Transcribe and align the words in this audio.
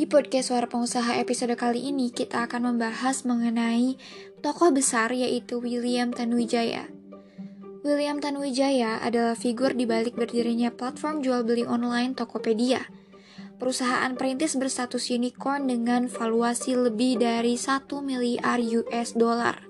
Di 0.00 0.08
podcast 0.08 0.48
Suara 0.48 0.64
Pengusaha 0.64 1.20
episode 1.20 1.52
kali 1.60 1.92
ini 1.92 2.08
kita 2.08 2.48
akan 2.48 2.72
membahas 2.72 3.20
mengenai 3.28 4.00
tokoh 4.40 4.72
besar 4.72 5.12
yaitu 5.12 5.60
William 5.60 6.08
Tanuwijaya. 6.08 6.88
William 7.84 8.16
Tanuwijaya 8.16 8.96
adalah 9.04 9.36
figur 9.36 9.76
di 9.76 9.84
balik 9.84 10.16
berdirinya 10.16 10.72
platform 10.72 11.20
jual 11.20 11.44
beli 11.44 11.68
online 11.68 12.16
Tokopedia. 12.16 12.88
Perusahaan 13.60 14.16
perintis 14.16 14.56
berstatus 14.56 15.12
unicorn 15.12 15.68
dengan 15.68 16.08
valuasi 16.08 16.80
lebih 16.80 17.20
dari 17.20 17.60
1 17.60 17.84
miliar 18.00 18.56
US 18.56 19.12
dollar. 19.12 19.68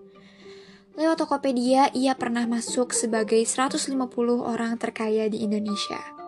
Lewat 0.94 1.26
Tokopedia, 1.26 1.90
ia 1.90 2.14
pernah 2.14 2.46
masuk 2.46 2.94
sebagai 2.94 3.42
150 3.42 3.98
orang 4.46 4.78
terkaya 4.78 5.26
di 5.26 5.42
Indonesia. 5.42 6.19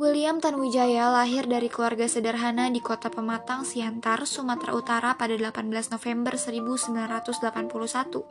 William 0.00 0.40
Tanuwijaya 0.40 1.12
lahir 1.12 1.44
dari 1.44 1.68
keluarga 1.68 2.08
sederhana 2.08 2.72
di 2.72 2.80
kota 2.80 3.12
Pematang, 3.12 3.68
Siantar, 3.68 4.24
Sumatera 4.24 4.72
Utara 4.72 5.12
pada 5.12 5.36
18 5.36 5.68
November 5.92 6.40
1981. 6.40 8.24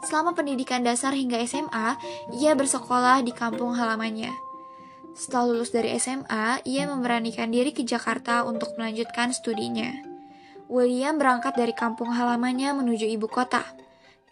Selama 0.00 0.32
pendidikan 0.32 0.80
dasar 0.80 1.12
hingga 1.12 1.36
SMA, 1.44 2.00
ia 2.40 2.56
bersekolah 2.56 3.20
di 3.20 3.36
kampung 3.36 3.76
halamannya. 3.76 4.32
Setelah 5.12 5.52
lulus 5.52 5.68
dari 5.68 5.92
SMA, 6.00 6.64
ia 6.64 6.88
memberanikan 6.88 7.52
diri 7.52 7.76
ke 7.76 7.84
Jakarta 7.84 8.48
untuk 8.48 8.72
melanjutkan 8.80 9.36
studinya. 9.36 9.92
William 10.72 11.20
berangkat 11.20 11.60
dari 11.60 11.76
kampung 11.76 12.08
halamannya 12.08 12.72
menuju 12.72 13.04
ibu 13.04 13.28
kota. 13.28 13.68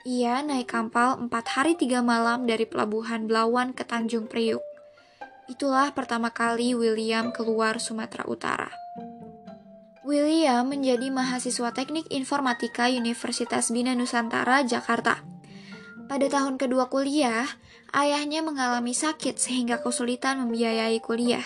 Ia 0.09 0.41
naik 0.41 0.73
kapal 0.73 1.29
4 1.29 1.29
hari 1.29 1.77
3 1.77 2.01
malam 2.01 2.49
dari 2.49 2.65
pelabuhan 2.65 3.29
Belawan 3.29 3.77
ke 3.77 3.85
Tanjung 3.85 4.33
Priuk. 4.33 4.65
Itulah 5.45 5.93
pertama 5.93 6.33
kali 6.33 6.73
William 6.73 7.29
keluar 7.29 7.77
Sumatera 7.77 8.25
Utara. 8.25 8.73
William 10.05 10.65
menjadi 10.69 11.13
mahasiswa 11.13 11.73
teknik 11.73 12.09
informatika 12.13 12.89
Universitas 12.89 13.69
Bina 13.69 13.93
Nusantara, 13.93 14.65
Jakarta. 14.65 15.21
Pada 16.09 16.27
tahun 16.29 16.61
kedua 16.61 16.93
kuliah, 16.93 17.45
ayahnya 17.93 18.45
mengalami 18.45 18.93
sakit 18.93 19.37
sehingga 19.41 19.81
kesulitan 19.81 20.45
membiayai 20.45 21.01
kuliah. 21.01 21.45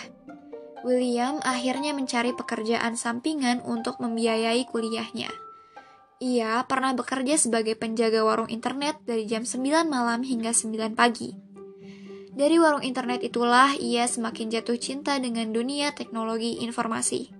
William 0.83 1.43
akhirnya 1.43 1.91
mencari 1.91 2.31
pekerjaan 2.31 2.95
sampingan 2.95 3.63
untuk 3.67 3.99
membiayai 3.99 4.63
kuliahnya. 4.67 5.27
Ia 6.19 6.67
pernah 6.67 6.91
bekerja 6.95 7.39
sebagai 7.39 7.79
penjaga 7.79 8.23
warung 8.27 8.51
internet 8.51 8.99
dari 9.07 9.23
jam 9.23 9.47
9 9.47 9.87
malam 9.87 10.23
hingga 10.23 10.51
9 10.51 10.95
pagi. 10.95 11.48
Dari 12.39 12.55
warung 12.55 12.79
internet 12.79 13.19
itulah 13.19 13.75
ia 13.75 14.07
semakin 14.07 14.47
jatuh 14.47 14.79
cinta 14.79 15.19
dengan 15.19 15.51
dunia 15.51 15.91
teknologi 15.91 16.63
informasi. 16.63 17.35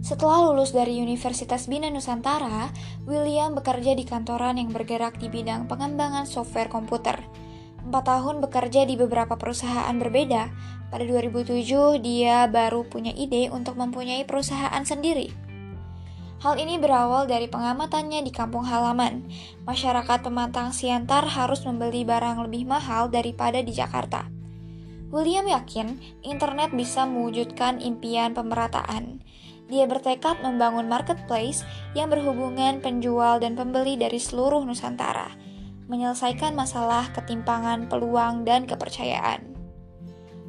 Setelah 0.00 0.48
lulus 0.48 0.72
dari 0.72 0.96
Universitas 0.96 1.68
Bina 1.68 1.92
Nusantara, 1.92 2.72
William 3.04 3.52
bekerja 3.52 3.92
di 3.92 4.08
kantoran 4.08 4.56
yang 4.56 4.72
bergerak 4.72 5.20
di 5.20 5.28
bidang 5.28 5.68
pengembangan 5.68 6.24
software 6.24 6.72
komputer. 6.72 7.20
Empat 7.84 8.08
tahun 8.08 8.40
bekerja 8.40 8.88
di 8.88 8.96
beberapa 8.96 9.36
perusahaan 9.36 9.92
berbeda, 10.00 10.48
pada 10.88 11.04
2007 11.04 12.00
dia 12.00 12.48
baru 12.48 12.88
punya 12.88 13.12
ide 13.12 13.52
untuk 13.52 13.76
mempunyai 13.76 14.24
perusahaan 14.24 14.80
sendiri. 14.88 15.51
Hal 16.42 16.58
ini 16.58 16.74
berawal 16.74 17.30
dari 17.30 17.46
pengamatannya 17.46 18.26
di 18.26 18.34
kampung 18.34 18.66
halaman. 18.66 19.30
Masyarakat 19.62 20.26
pematang 20.26 20.74
Siantar 20.74 21.22
harus 21.22 21.62
membeli 21.62 22.02
barang 22.02 22.42
lebih 22.50 22.66
mahal 22.66 23.06
daripada 23.06 23.62
di 23.62 23.70
Jakarta. 23.70 24.26
William 25.14 25.46
yakin 25.46 26.02
internet 26.26 26.74
bisa 26.74 27.06
mewujudkan 27.06 27.78
impian 27.78 28.34
pemerataan. 28.34 29.22
Dia 29.70 29.86
bertekad 29.86 30.42
membangun 30.42 30.90
marketplace 30.90 31.62
yang 31.94 32.10
berhubungan 32.10 32.82
penjual 32.82 33.38
dan 33.38 33.54
pembeli 33.54 33.94
dari 33.94 34.18
seluruh 34.18 34.66
Nusantara, 34.66 35.30
menyelesaikan 35.86 36.58
masalah 36.58 37.06
ketimpangan 37.14 37.86
peluang 37.86 38.42
dan 38.42 38.66
kepercayaan. 38.66 39.46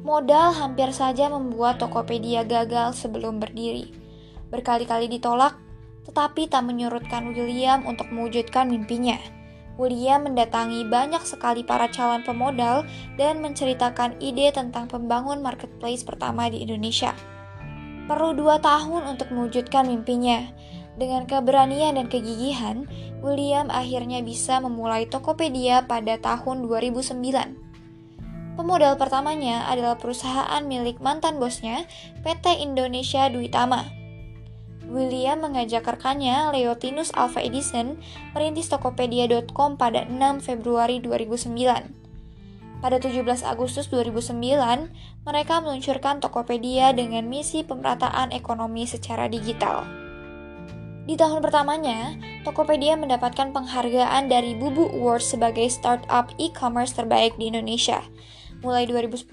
Modal 0.02 0.58
hampir 0.58 0.90
saja 0.90 1.30
membuat 1.30 1.78
Tokopedia 1.78 2.42
gagal 2.42 2.98
sebelum 2.98 3.38
berdiri. 3.38 3.94
Berkali-kali 4.50 5.06
ditolak 5.06 5.63
tetapi 6.04 6.48
tak 6.48 6.64
menyurutkan 6.68 7.32
William 7.32 7.84
untuk 7.88 8.08
mewujudkan 8.12 8.68
mimpinya. 8.68 9.16
William 9.74 10.22
mendatangi 10.22 10.86
banyak 10.86 11.26
sekali 11.26 11.66
para 11.66 11.90
calon 11.90 12.22
pemodal 12.22 12.86
dan 13.18 13.42
menceritakan 13.42 14.22
ide 14.22 14.54
tentang 14.54 14.86
pembangun 14.86 15.42
marketplace 15.42 16.06
pertama 16.06 16.46
di 16.46 16.62
Indonesia. 16.62 17.10
Perlu 18.06 18.38
dua 18.38 18.62
tahun 18.62 19.16
untuk 19.16 19.34
mewujudkan 19.34 19.90
mimpinya. 19.90 20.46
Dengan 20.94 21.26
keberanian 21.26 21.98
dan 21.98 22.06
kegigihan, 22.06 22.86
William 23.18 23.66
akhirnya 23.66 24.22
bisa 24.22 24.62
memulai 24.62 25.10
Tokopedia 25.10 25.82
pada 25.90 26.14
tahun 26.22 26.70
2009. 26.70 27.64
Pemodal 28.54 28.94
pertamanya 28.94 29.66
adalah 29.66 29.98
perusahaan 29.98 30.62
milik 30.62 31.02
mantan 31.02 31.42
bosnya, 31.42 31.82
PT 32.22 32.62
Indonesia 32.62 33.26
Duitama. 33.26 34.03
William 34.88 35.40
mengajak 35.40 35.84
rekannya, 35.84 36.52
Leotinus 36.52 37.10
Alva 37.16 37.40
Edison, 37.40 37.96
merintis 38.36 38.68
Tokopedia.com 38.68 39.80
pada 39.80 40.04
6 40.04 40.44
Februari 40.44 41.00
2009. 41.00 42.04
Pada 42.84 43.00
17 43.00 43.24
Agustus 43.48 43.88
2009, 43.88 44.92
mereka 45.24 45.64
meluncurkan 45.64 46.20
Tokopedia 46.20 46.92
dengan 46.92 47.24
misi 47.24 47.64
pemerataan 47.64 48.28
ekonomi 48.36 48.84
secara 48.84 49.24
digital. 49.24 49.88
Di 51.04 51.16
tahun 51.16 51.40
pertamanya, 51.44 52.16
Tokopedia 52.44 52.96
mendapatkan 52.96 53.52
penghargaan 53.52 54.28
dari 54.28 54.56
Bubu 54.56 54.88
Awards 54.88 55.32
sebagai 55.32 55.68
startup 55.68 56.32
e-commerce 56.40 56.96
terbaik 56.96 57.36
di 57.40 57.52
Indonesia. 57.52 58.04
Mulai 58.64 58.88
2010, 58.88 59.24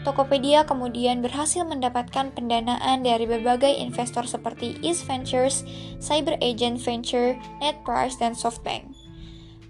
Tokopedia 0.00 0.64
kemudian 0.64 1.20
berhasil 1.20 1.60
mendapatkan 1.60 2.32
pendanaan 2.32 3.04
dari 3.04 3.28
berbagai 3.28 3.68
investor 3.68 4.24
seperti 4.24 4.80
East 4.80 5.04
Ventures, 5.04 5.60
Cyber 6.00 6.40
Agent 6.40 6.80
Venture, 6.80 7.36
NetPrice, 7.60 8.16
dan 8.16 8.32
SoftBank. 8.32 8.96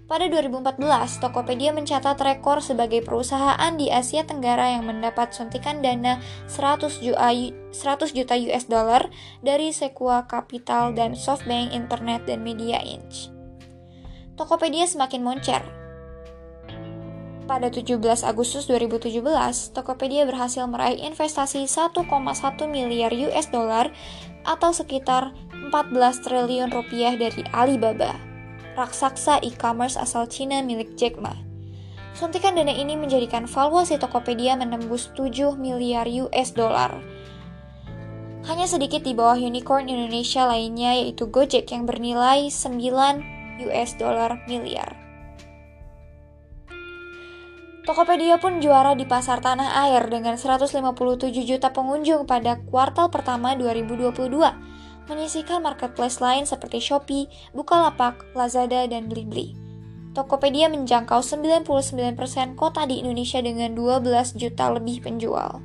Pada 0.07 0.27
2014, 0.27 1.23
Tokopedia 1.23 1.71
mencatat 1.71 2.19
rekor 2.19 2.59
sebagai 2.59 2.99
perusahaan 2.99 3.71
di 3.75 3.87
Asia 3.87 4.27
Tenggara 4.27 4.75
yang 4.75 4.83
mendapat 4.83 5.31
suntikan 5.31 5.79
dana 5.79 6.19
100 6.51 6.99
juta 8.11 8.35
US 8.35 8.65
dollar 8.67 9.07
dari 9.39 9.71
Sequoia 9.71 10.27
Capital 10.27 10.91
dan 10.95 11.15
SoftBank 11.15 11.71
Internet 11.71 12.27
dan 12.27 12.43
Media 12.43 12.83
Inc. 12.83 13.31
Tokopedia 14.35 14.83
semakin 14.83 15.23
moncer, 15.23 15.63
pada 17.51 17.67
17 17.67 17.99
Agustus 18.23 18.63
2017, 18.71 19.19
Tokopedia 19.75 20.23
berhasil 20.23 20.63
meraih 20.71 21.03
investasi 21.03 21.67
1,1 21.67 22.07
miliar 22.71 23.11
US 23.27 23.51
dollar 23.51 23.91
atau 24.47 24.71
sekitar 24.71 25.35
14 25.51 26.23
triliun 26.23 26.71
rupiah 26.71 27.11
dari 27.19 27.43
Alibaba, 27.51 28.15
raksasa 28.79 29.43
e-commerce 29.43 29.99
asal 29.99 30.31
Cina 30.31 30.63
milik 30.63 30.95
Jack 30.95 31.19
Ma. 31.19 31.35
Suntikan 32.15 32.55
dana 32.55 32.71
ini 32.71 32.95
menjadikan 32.95 33.43
valuasi 33.43 33.99
Tokopedia 33.99 34.55
menembus 34.55 35.11
7 35.19 35.59
miliar 35.59 36.07
US 36.07 36.55
dollar. 36.55 37.03
Hanya 38.47 38.63
sedikit 38.63 39.03
di 39.03 39.11
bawah 39.11 39.35
unicorn 39.35 39.91
Indonesia 39.91 40.47
lainnya 40.47 40.95
yaitu 41.03 41.27
Gojek 41.27 41.67
yang 41.75 41.83
bernilai 41.83 42.47
9 42.47 43.67
US 43.67 43.91
dollar 43.99 44.39
miliar. 44.47 45.00
Tokopedia 47.81 48.37
pun 48.37 48.61
juara 48.61 48.93
di 48.93 49.09
pasar 49.09 49.41
tanah 49.41 49.89
air 49.89 50.05
dengan 50.05 50.37
157 50.37 50.85
juta 51.41 51.73
pengunjung 51.73 52.29
pada 52.29 52.61
kuartal 52.69 53.09
pertama 53.09 53.57
2022, 53.57 54.29
menyisihkan 55.09 55.65
marketplace 55.65 56.21
lain 56.21 56.45
seperti 56.45 56.77
Shopee, 56.77 57.25
Bukalapak, 57.57 58.21
Lazada, 58.37 58.85
dan 58.85 59.09
Blibli. 59.09 59.57
Tokopedia 60.13 60.69
menjangkau 60.69 61.25
99% 61.25 61.65
kota 62.53 62.85
di 62.85 63.01
Indonesia 63.01 63.41
dengan 63.41 63.73
12 63.73 64.37
juta 64.37 64.69
lebih 64.69 65.01
penjual. 65.01 65.63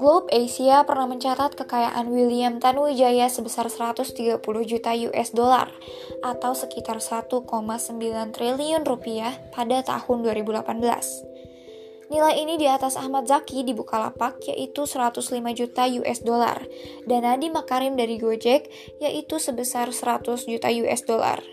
Globe 0.00 0.32
Asia 0.32 0.80
pernah 0.88 1.04
mencatat 1.04 1.60
kekayaan 1.60 2.08
William 2.08 2.56
Tanuwijaya 2.56 3.28
sebesar 3.28 3.68
130 3.68 4.40
juta 4.40 4.96
US 4.96 5.28
dollar 5.36 5.68
atau 6.24 6.56
sekitar 6.56 7.04
1,9 7.04 7.44
triliun 8.32 8.82
rupiah 8.88 9.36
pada 9.52 9.84
tahun 9.84 10.24
2018. 10.24 10.80
Nilai 12.08 12.32
ini 12.40 12.56
di 12.56 12.64
atas 12.64 12.96
Ahmad 12.96 13.28
Zaki 13.28 13.60
di 13.60 13.76
Bukalapak 13.76 14.40
yaitu 14.48 14.88
105 14.88 15.20
juta 15.52 15.84
US 16.00 16.24
dollar 16.24 16.64
dan 17.04 17.28
Nadiem 17.28 17.52
Makarim 17.52 17.92
dari 17.92 18.16
Gojek 18.16 18.72
yaitu 19.04 19.36
sebesar 19.36 19.92
100 19.92 20.48
juta 20.48 20.72
US 20.80 21.04
dollar. 21.04 21.44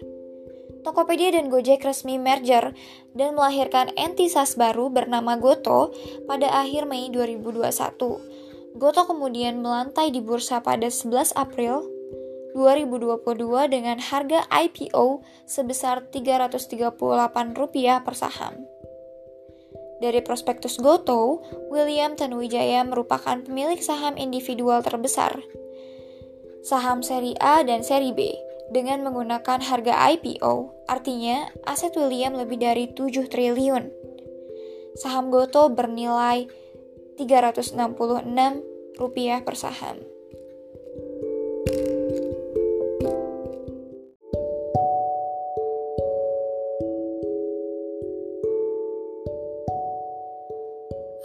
Tokopedia 0.87 1.35
dan 1.35 1.51
Gojek 1.51 1.83
resmi 1.83 2.15
merger 2.15 2.71
dan 3.11 3.35
melahirkan 3.35 3.91
entitas 3.99 4.55
baru 4.55 4.87
bernama 4.87 5.35
Goto 5.35 5.91
pada 6.31 6.47
akhir 6.63 6.87
Mei 6.87 7.11
2021. 7.11 8.36
Goto 8.77 9.09
kemudian 9.09 9.65
melantai 9.65 10.13
di 10.13 10.21
bursa 10.21 10.61
pada 10.61 10.85
11 10.85 11.33
April 11.33 11.81
2022 12.53 13.73
dengan 13.73 13.97
harga 13.97 14.45
IPO 14.53 15.25
sebesar 15.49 16.05
Rp338 16.13 18.05
per 18.05 18.13
saham. 18.13 18.53
Dari 19.97 20.21
prospektus 20.21 20.77
Goto, 20.77 21.41
William 21.73 22.13
Tanuwijaya 22.13 22.85
merupakan 22.85 23.41
pemilik 23.41 23.81
saham 23.81 24.13
individual 24.13 24.85
terbesar, 24.85 25.41
saham 26.61 27.01
seri 27.01 27.33
A 27.41 27.65
dan 27.65 27.81
seri 27.81 28.13
B, 28.13 28.29
dengan 28.69 29.01
menggunakan 29.09 29.57
harga 29.57 29.93
IPO, 30.13 30.85
artinya 30.85 31.49
aset 31.65 31.97
William 31.97 32.37
lebih 32.37 32.61
dari 32.61 32.93
7 32.93 33.25
triliun. 33.25 33.89
Saham 34.93 35.33
Goto 35.33 35.65
bernilai 35.73 36.45
366 37.17 37.73
rupiah 38.97 39.45
per 39.45 39.53
saham. 39.53 40.01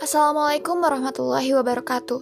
Assalamualaikum 0.03 0.77
warahmatullahi 0.83 1.57
wabarakatuh. 1.57 2.21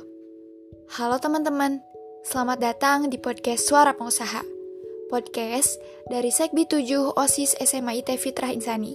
Halo 0.94 1.16
teman-teman, 1.18 1.82
selamat 2.22 2.58
datang 2.62 2.98
di 3.10 3.18
podcast 3.18 3.66
Suara 3.66 3.96
Pengusaha. 3.96 4.46
Podcast 5.10 5.80
dari 6.06 6.30
Sekbi 6.30 6.70
7 6.70 7.18
OSIS 7.18 7.58
SMA 7.58 7.98
IT 7.98 8.14
Fitrah 8.22 8.54
Insani. 8.54 8.94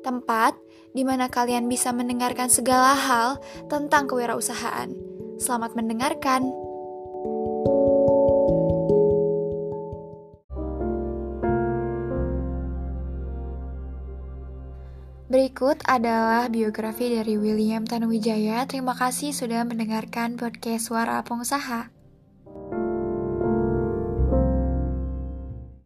Tempat 0.00 0.56
di 0.96 1.04
mana 1.04 1.28
kalian 1.28 1.68
bisa 1.68 1.92
mendengarkan 1.92 2.48
segala 2.48 2.96
hal 2.96 3.28
tentang 3.68 4.08
kewirausahaan. 4.08 5.09
Selamat 5.40 5.72
mendengarkan. 5.72 6.52
Berikut 15.30 15.80
adalah 15.88 16.50
biografi 16.52 17.16
dari 17.16 17.40
William 17.40 17.88
Tanuwijaya. 17.88 18.68
Terima 18.68 18.92
kasih 18.92 19.32
sudah 19.32 19.64
mendengarkan 19.64 20.36
podcast 20.36 20.92
Suara 20.92 21.24
Pengusaha. 21.24 21.99